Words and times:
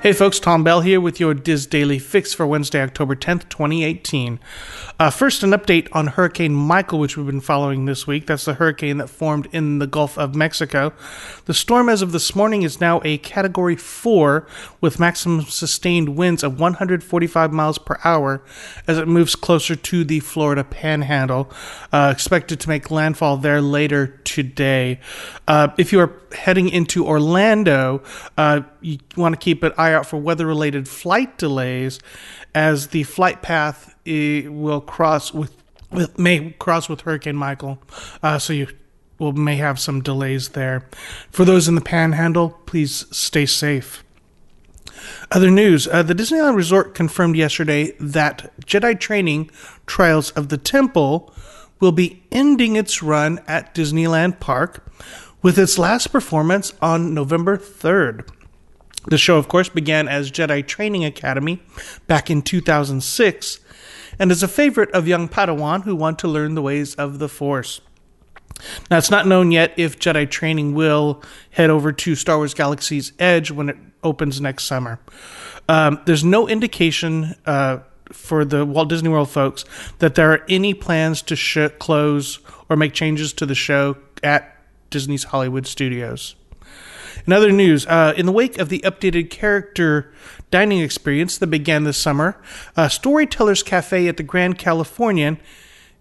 Hey 0.00 0.12
folks, 0.12 0.38
Tom 0.38 0.62
Bell 0.62 0.82
here 0.82 1.00
with 1.00 1.18
your 1.18 1.34
DIS 1.34 1.66
Daily 1.66 1.98
Fix 1.98 2.32
for 2.32 2.46
Wednesday, 2.46 2.80
October 2.80 3.16
10th, 3.16 3.48
2018. 3.48 4.38
Uh, 4.96 5.10
first, 5.10 5.42
an 5.42 5.50
update 5.50 5.88
on 5.90 6.06
Hurricane 6.06 6.54
Michael, 6.54 7.00
which 7.00 7.16
we've 7.16 7.26
been 7.26 7.40
following 7.40 7.84
this 7.86 8.06
week. 8.06 8.28
That's 8.28 8.44
the 8.44 8.54
hurricane 8.54 8.98
that 8.98 9.08
formed 9.08 9.48
in 9.50 9.80
the 9.80 9.88
Gulf 9.88 10.16
of 10.16 10.36
Mexico. 10.36 10.92
The 11.46 11.54
storm, 11.54 11.88
as 11.88 12.00
of 12.00 12.12
this 12.12 12.36
morning, 12.36 12.62
is 12.62 12.80
now 12.80 13.00
a 13.04 13.18
Category 13.18 13.74
4 13.74 14.46
with 14.80 15.00
maximum 15.00 15.42
sustained 15.42 16.10
winds 16.10 16.44
of 16.44 16.60
145 16.60 17.52
miles 17.52 17.78
per 17.78 17.98
hour 18.04 18.40
as 18.86 18.98
it 18.98 19.08
moves 19.08 19.34
closer 19.34 19.74
to 19.74 20.04
the 20.04 20.20
Florida 20.20 20.62
Panhandle. 20.62 21.50
Uh, 21.92 22.10
expected 22.14 22.60
to 22.60 22.68
make 22.68 22.92
landfall 22.92 23.36
there 23.36 23.60
later 23.60 24.06
today. 24.38 25.00
Uh, 25.48 25.66
if 25.78 25.92
you 25.92 25.98
are 25.98 26.12
heading 26.30 26.68
into 26.68 27.04
Orlando, 27.04 28.04
uh, 28.36 28.60
you 28.80 28.98
want 29.16 29.32
to 29.32 29.36
keep 29.36 29.64
an 29.64 29.72
eye 29.76 29.92
out 29.92 30.06
for 30.06 30.16
weather 30.16 30.46
related 30.46 30.86
flight 30.86 31.36
delays 31.38 31.98
as 32.54 32.88
the 32.88 33.02
flight 33.02 33.42
path 33.42 33.96
will 34.06 34.80
cross 34.80 35.34
with, 35.34 35.56
with 35.90 36.16
may 36.16 36.50
cross 36.52 36.88
with 36.88 37.00
Hurricane 37.00 37.34
Michael. 37.34 37.82
Uh, 38.22 38.38
so 38.38 38.52
you 38.52 38.68
will 39.18 39.32
may 39.32 39.56
have 39.56 39.80
some 39.80 40.02
delays 40.02 40.50
there. 40.50 40.88
For 41.32 41.44
those 41.44 41.66
in 41.66 41.74
the 41.74 41.80
panhandle, 41.80 42.50
please 42.64 43.06
stay 43.10 43.44
safe. 43.44 44.04
Other 45.32 45.50
news 45.50 45.88
uh, 45.88 46.04
the 46.04 46.14
Disneyland 46.14 46.54
Resort 46.54 46.94
confirmed 46.94 47.34
yesterday 47.34 47.90
that 47.98 48.52
Jedi 48.64 48.98
Training 49.00 49.50
Trials 49.84 50.30
of 50.30 50.48
the 50.48 50.58
Temple 50.58 51.34
will 51.80 51.92
be 51.92 52.22
ending 52.32 52.76
its 52.76 53.02
run 53.02 53.40
at 53.46 53.74
Disneyland 53.74 54.40
Park 54.40 54.90
with 55.42 55.58
its 55.58 55.78
last 55.78 56.08
performance 56.08 56.72
on 56.82 57.14
November 57.14 57.56
3rd. 57.56 58.28
The 59.06 59.18
show, 59.18 59.38
of 59.38 59.48
course, 59.48 59.68
began 59.68 60.08
as 60.08 60.30
Jedi 60.30 60.66
Training 60.66 61.04
Academy 61.04 61.62
back 62.06 62.30
in 62.30 62.42
2006 62.42 63.60
and 64.18 64.30
is 64.30 64.42
a 64.42 64.48
favorite 64.48 64.90
of 64.90 65.06
young 65.06 65.28
Padawan 65.28 65.84
who 65.84 65.94
want 65.94 66.18
to 66.20 66.28
learn 66.28 66.54
the 66.54 66.62
ways 66.62 66.94
of 66.96 67.18
the 67.18 67.28
Force. 67.28 67.80
Now, 68.90 68.98
it's 68.98 69.10
not 69.10 69.26
known 69.26 69.52
yet 69.52 69.72
if 69.76 69.98
Jedi 69.98 70.28
Training 70.28 70.74
will 70.74 71.22
head 71.50 71.70
over 71.70 71.92
to 71.92 72.14
Star 72.16 72.38
Wars 72.38 72.54
Galaxy's 72.54 73.12
Edge 73.18 73.50
when 73.50 73.68
it 73.68 73.76
opens 74.02 74.40
next 74.40 74.64
summer. 74.64 74.98
Um, 75.68 76.00
there's 76.06 76.24
no 76.24 76.48
indication 76.48 77.36
uh, 77.46 77.78
for 78.12 78.44
the 78.44 78.64
Walt 78.64 78.88
Disney 78.88 79.08
World 79.08 79.30
folks 79.30 79.64
that 79.98 80.14
there 80.14 80.32
are 80.32 80.44
any 80.48 80.74
plans 80.74 81.22
to 81.22 81.36
sh- 81.36 81.58
close 81.78 82.38
or 82.68 82.76
make 82.76 82.92
changes 82.92 83.32
to 83.34 83.46
the 83.46 83.54
show 83.54 83.96
at 84.22 84.56
Disney's 84.90 85.24
Hollywood 85.24 85.66
studios. 85.66 86.34
In 87.26 87.32
other 87.32 87.52
news, 87.52 87.86
uh, 87.86 88.14
in 88.16 88.26
the 88.26 88.32
wake 88.32 88.58
of 88.58 88.68
the 88.68 88.80
updated 88.80 89.30
character 89.30 90.12
dining 90.50 90.80
experience 90.80 91.36
that 91.38 91.48
began 91.48 91.84
this 91.84 91.98
summer, 91.98 92.40
uh, 92.76 92.88
Storytellers 92.88 93.62
Cafe 93.62 94.08
at 94.08 94.16
the 94.16 94.22
Grand 94.22 94.58
Californian 94.58 95.38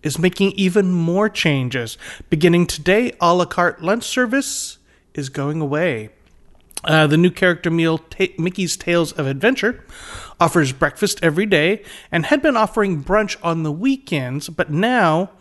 is 0.03 0.19
making 0.19 0.51
even 0.53 0.91
more 0.91 1.27
changes. 1.27 1.97
Beginning 2.29 2.65
today, 2.65 3.13
a 3.19 3.33
la 3.33 3.45
carte 3.45 3.81
lunch 3.81 4.03
service 4.03 4.77
is 5.13 5.29
going 5.29 5.59
away. 5.59 6.11
Uh, 6.83 7.07
the 7.07 7.17
new 7.17 7.31
character 7.31 7.71
meal, 7.71 7.97
Ta- 7.97 8.25
Mickey's 8.37 8.77
Tales 8.77 9.11
of 9.13 9.27
Adventure, 9.27 9.83
offers 10.39 10.71
breakfast 10.71 11.19
every 11.23 11.45
day 11.45 11.83
and 12.11 12.27
had 12.27 12.41
been 12.41 12.55
offering 12.55 13.03
brunch 13.03 13.35
on 13.43 13.63
the 13.63 13.71
weekends, 13.71 14.49
but 14.49 14.69
now 14.69 15.31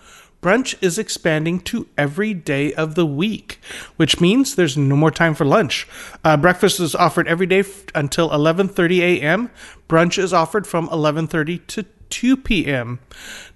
brunch 0.42 0.74
is 0.80 0.98
expanding 0.98 1.60
to 1.60 1.88
every 1.98 2.32
day 2.32 2.72
of 2.74 2.94
the 2.94 3.06
week, 3.06 3.60
which 3.96 4.20
means 4.20 4.54
there's 4.54 4.76
no 4.76 4.96
more 4.96 5.10
time 5.10 5.34
for 5.34 5.44
lunch. 5.44 5.86
Uh, 6.24 6.36
breakfast 6.36 6.80
is 6.80 6.94
offered 6.94 7.28
every 7.28 7.46
day 7.46 7.60
f- 7.60 7.84
until 7.94 8.30
11:30 8.30 9.00
a.m. 9.00 9.50
Brunch 9.88 10.18
is 10.18 10.32
offered 10.32 10.66
from 10.66 10.88
11:30 10.88 11.66
to 11.66 11.84
2 12.10 12.36
p.m. 12.36 12.98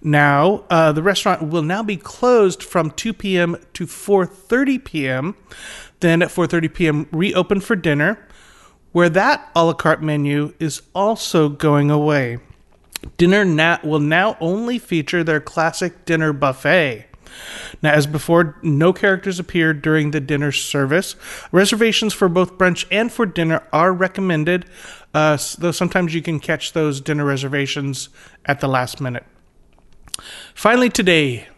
Now, 0.02 0.64
uh, 0.70 0.92
the 0.92 1.02
restaurant 1.02 1.48
will 1.48 1.62
now 1.62 1.82
be 1.82 1.96
closed 1.96 2.62
from 2.62 2.90
2 2.90 3.12
p.m. 3.12 3.56
to 3.74 3.86
4:30 3.86 4.84
p.m. 4.84 5.36
Then 6.00 6.22
at 6.22 6.30
4:30 6.30 6.74
p.m. 6.74 7.08
reopen 7.12 7.60
for 7.60 7.76
dinner, 7.76 8.18
where 8.92 9.10
that 9.10 9.50
a 9.54 9.64
la 9.64 9.72
carte 9.72 10.02
menu 10.02 10.54
is 10.58 10.82
also 10.94 11.48
going 11.48 11.90
away. 11.90 12.38
Dinner 13.16 13.44
nat 13.44 13.84
will 13.84 14.00
now 14.00 14.36
only 14.40 14.78
feature 14.78 15.24
their 15.24 15.40
classic 15.40 16.04
dinner 16.04 16.32
buffet. 16.32 17.09
Now, 17.82 17.92
as 17.92 18.06
before, 18.06 18.58
no 18.62 18.92
characters 18.92 19.38
appear 19.38 19.74
during 19.74 20.10
the 20.10 20.20
dinner 20.20 20.52
service. 20.52 21.16
Reservations 21.52 22.14
for 22.14 22.28
both 22.28 22.58
brunch 22.58 22.86
and 22.90 23.12
for 23.12 23.26
dinner 23.26 23.62
are 23.72 23.92
recommended, 23.92 24.66
uh, 25.14 25.36
though 25.58 25.72
sometimes 25.72 26.14
you 26.14 26.22
can 26.22 26.40
catch 26.40 26.72
those 26.72 27.00
dinner 27.00 27.24
reservations 27.24 28.08
at 28.46 28.60
the 28.60 28.68
last 28.68 29.00
minute. 29.00 29.24
Finally, 30.54 30.90
today, 30.90 31.48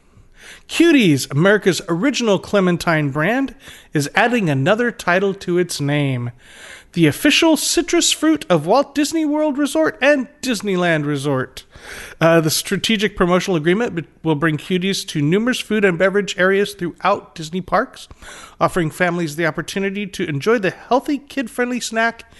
Cuties, 0.72 1.31
America's 1.31 1.83
original 1.87 2.38
Clementine 2.38 3.10
brand, 3.10 3.55
is 3.93 4.09
adding 4.15 4.49
another 4.49 4.91
title 4.91 5.34
to 5.34 5.59
its 5.59 5.83
name 5.83 6.31
the 6.94 7.06
official 7.06 7.59
citrus 7.59 8.10
fruit 8.10 8.47
of 8.49 8.65
Walt 8.65 8.94
Disney 8.94 9.27
World 9.27 9.59
Resort 9.59 9.99
and 10.00 10.28
Disneyland 10.41 11.05
Resort. 11.05 11.65
Uh, 12.22 12.41
the 12.41 12.49
strategic 12.49 13.19
promotional 13.19 13.59
agreement 13.59 14.06
will 14.22 14.34
bring 14.34 14.56
cuties 14.56 15.06
to 15.09 15.21
numerous 15.21 15.61
food 15.61 15.84
and 15.84 15.99
beverage 15.99 16.38
areas 16.38 16.72
throughout 16.72 17.34
Disney 17.34 17.61
parks, 17.61 18.09
offering 18.59 18.91
families 18.91 19.37
the 19.37 19.47
opportunity 19.47 20.06
to 20.06 20.27
enjoy 20.27 20.59
the 20.59 20.71
healthy, 20.71 21.19
kid 21.19 21.50
friendly 21.50 21.81
snack 21.81 22.32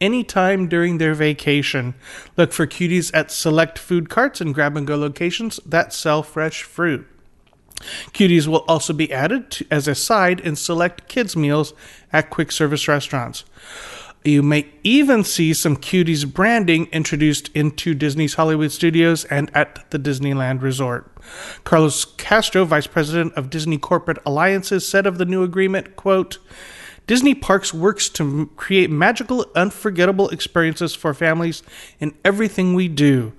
anytime 0.00 0.68
during 0.68 0.98
their 0.98 1.14
vacation. 1.14 1.94
Look 2.36 2.52
for 2.52 2.68
cuties 2.68 3.10
at 3.12 3.32
select 3.32 3.80
food 3.80 4.08
carts 4.08 4.40
and 4.40 4.54
grab 4.54 4.76
and 4.76 4.86
go 4.86 4.96
locations 4.96 5.58
that 5.66 5.92
sell 5.92 6.22
fresh 6.22 6.62
fruit. 6.62 7.08
Cuties 8.12 8.46
will 8.46 8.64
also 8.68 8.92
be 8.92 9.12
added 9.12 9.50
to, 9.52 9.66
as 9.70 9.88
a 9.88 9.94
side 9.94 10.40
in 10.40 10.56
select 10.56 11.08
kids' 11.08 11.36
meals 11.36 11.72
at 12.12 12.30
quick 12.30 12.52
service 12.52 12.86
restaurants. 12.88 13.44
You 14.24 14.42
may 14.42 14.66
even 14.84 15.24
see 15.24 15.54
some 15.54 15.78
Cuties 15.78 16.30
branding 16.30 16.88
introduced 16.92 17.48
into 17.54 17.94
Disney's 17.94 18.34
Hollywood 18.34 18.70
studios 18.70 19.24
and 19.24 19.50
at 19.54 19.90
the 19.90 19.98
Disneyland 19.98 20.60
Resort. 20.60 21.10
Carlos 21.64 22.04
Castro, 22.04 22.66
vice 22.66 22.86
president 22.86 23.32
of 23.32 23.48
Disney 23.48 23.78
Corporate 23.78 24.18
Alliances, 24.26 24.86
said 24.86 25.06
of 25.06 25.16
the 25.16 25.24
new 25.24 25.42
agreement, 25.42 25.96
quote, 25.96 26.36
Disney 27.06 27.34
Parks 27.34 27.74
works 27.74 28.08
to 28.10 28.50
create 28.56 28.90
magical, 28.90 29.44
unforgettable 29.54 30.28
experiences 30.28 30.94
for 30.94 31.12
families 31.12 31.62
in 31.98 32.14
everything 32.24 32.74
we 32.74 32.86
do. 32.86 33.32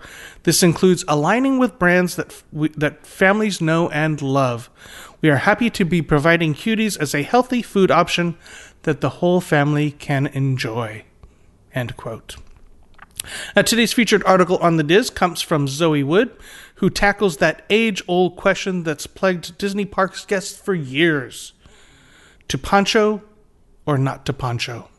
This 0.43 0.61
includes 0.61 1.05
aligning 1.07 1.57
with 1.57 1.79
brands 1.79 2.15
that, 2.17 2.43
we, 2.51 2.69
that 2.69 3.05
families 3.05 3.61
know 3.61 3.89
and 3.89 4.21
love. 4.21 4.69
We 5.21 5.29
are 5.29 5.37
happy 5.37 5.69
to 5.69 5.85
be 5.85 6.01
providing 6.01 6.53
Cuties 6.53 6.99
as 6.99 7.15
a 7.15 7.23
healthy 7.23 7.61
food 7.61 7.91
option 7.91 8.35
that 8.83 9.01
the 9.01 9.09
whole 9.09 9.39
family 9.39 9.91
can 9.91 10.27
enjoy. 10.27 11.05
End 11.73 11.95
quote. 11.95 12.35
Now, 13.55 13.61
today's 13.61 13.93
featured 13.93 14.23
article 14.25 14.57
on 14.57 14.77
the 14.77 14.83
DIS 14.83 15.11
comes 15.11 15.41
from 15.41 15.67
Zoe 15.67 16.03
Wood, 16.03 16.35
who 16.75 16.89
tackles 16.89 17.37
that 17.37 17.63
age 17.69 18.01
old 18.07 18.35
question 18.35 18.83
that's 18.83 19.05
plagued 19.05 19.57
Disney 19.57 19.85
Parks 19.85 20.25
guests 20.25 20.57
for 20.57 20.73
years 20.73 21.53
to 22.47 22.57
poncho 22.57 23.21
or 23.85 23.97
not 23.97 24.25
to 24.25 24.33
poncho? 24.33 24.89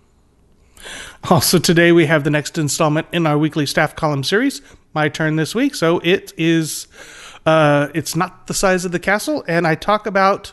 Also, 1.30 1.58
today 1.58 1.92
we 1.92 2.06
have 2.06 2.24
the 2.24 2.30
next 2.30 2.58
installment 2.58 3.06
in 3.12 3.26
our 3.26 3.38
weekly 3.38 3.66
staff 3.66 3.94
column 3.94 4.24
series. 4.24 4.60
My 4.94 5.08
turn 5.08 5.36
this 5.36 5.54
week, 5.54 5.74
so 5.74 6.00
it 6.00 6.32
is. 6.36 6.88
Uh, 7.46 7.88
it's 7.94 8.14
not 8.14 8.46
the 8.46 8.54
size 8.54 8.84
of 8.84 8.92
the 8.92 8.98
castle, 8.98 9.44
and 9.48 9.66
I 9.66 9.74
talk 9.74 10.06
about 10.06 10.52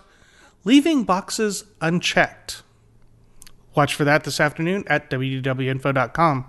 leaving 0.63 1.03
boxes 1.03 1.65
unchecked. 1.81 2.63
Watch 3.75 3.93
for 3.93 4.03
that 4.03 4.23
this 4.23 4.39
afternoon 4.39 4.83
at 4.87 5.09
wdwinfo.com. 5.09 6.45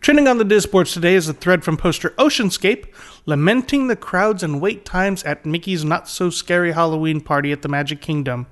Trending 0.00 0.28
on 0.28 0.38
the 0.38 0.44
Disboards 0.44 0.92
today 0.92 1.14
is 1.14 1.28
a 1.28 1.34
thread 1.34 1.64
from 1.64 1.76
poster 1.76 2.10
Oceanscape 2.10 2.86
lamenting 3.26 3.88
the 3.88 3.96
crowds 3.96 4.42
and 4.42 4.60
wait 4.60 4.84
times 4.84 5.24
at 5.24 5.44
Mickey's 5.44 5.84
Not 5.84 6.08
So 6.08 6.30
Scary 6.30 6.72
Halloween 6.72 7.20
party 7.20 7.50
at 7.50 7.62
the 7.62 7.68
Magic 7.68 8.00
Kingdom. 8.00 8.46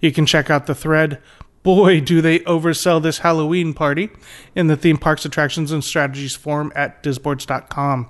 You 0.00 0.12
can 0.12 0.24
check 0.24 0.50
out 0.50 0.66
the 0.66 0.74
thread. 0.74 1.20
Boy, 1.64 2.00
do 2.00 2.20
they 2.20 2.40
oversell 2.40 3.02
this 3.02 3.18
Halloween 3.18 3.72
party 3.72 4.10
in 4.54 4.66
the 4.66 4.76
theme 4.76 4.98
parks, 4.98 5.24
attractions, 5.24 5.72
and 5.72 5.82
strategies 5.82 6.36
forum 6.36 6.70
at 6.76 7.02
disboards.com. 7.02 8.06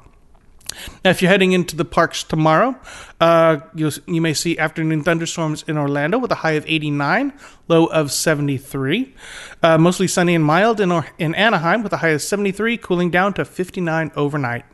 Now, 1.04 1.10
if 1.12 1.22
you're 1.22 1.30
heading 1.30 1.52
into 1.52 1.76
the 1.76 1.84
parks 1.84 2.24
tomorrow, 2.24 2.74
uh, 3.20 3.58
you 3.76 3.92
you 4.08 4.20
may 4.20 4.34
see 4.34 4.58
afternoon 4.58 5.04
thunderstorms 5.04 5.62
in 5.68 5.78
Orlando 5.78 6.18
with 6.18 6.32
a 6.32 6.36
high 6.36 6.52
of 6.52 6.64
89, 6.66 7.32
low 7.68 7.86
of 7.86 8.10
73. 8.10 9.14
Uh, 9.62 9.78
mostly 9.78 10.08
sunny 10.08 10.34
and 10.34 10.44
mild 10.44 10.80
in, 10.80 10.90
or- 10.90 11.06
in 11.16 11.32
Anaheim 11.36 11.84
with 11.84 11.92
a 11.92 11.98
high 11.98 12.08
of 12.08 12.22
73, 12.22 12.76
cooling 12.76 13.10
down 13.10 13.34
to 13.34 13.44
59 13.44 14.10
overnight. 14.16 14.64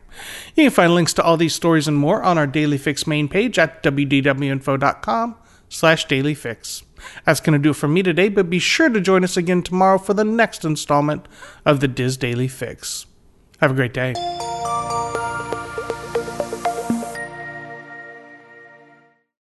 You 0.57 0.65
can 0.65 0.71
find 0.71 0.95
links 0.95 1.13
to 1.15 1.23
all 1.23 1.37
these 1.37 1.55
stories 1.55 1.87
and 1.87 1.99
more 1.99 2.23
on 2.23 2.39
our 2.39 2.47
Daily 2.47 2.79
Fix 2.79 3.07
main 3.07 3.29
page 3.29 3.59
at 3.59 3.83
wdwinfo.com 3.83 5.37
slash 5.71 6.05
daily 6.05 6.35
fix. 6.35 6.83
That's 7.25 7.41
going 7.41 7.55
to 7.55 7.63
do 7.63 7.71
it 7.71 7.77
for 7.77 7.89
me 7.89 8.03
today, 8.03 8.29
but 8.29 8.51
be 8.51 8.59
sure 8.59 8.91
to 8.91 9.01
join 9.01 9.25
us 9.25 9.39
again 9.39 9.63
tomorrow 9.63 9.97
for 9.97 10.13
the 10.13 10.25
next 10.25 10.67
installment 10.67 11.27
of 11.65 11.81
the 11.81 11.89
DIS 11.89 12.19
Daily 12.19 12.49
Fix. 12.49 13.07
Have 13.61 13.71
a 13.71 13.75
great 13.75 13.95
day. 13.95 14.15